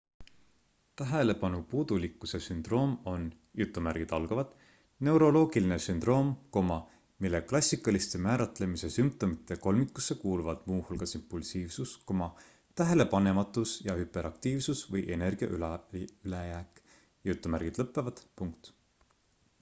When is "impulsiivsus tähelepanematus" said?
11.19-13.75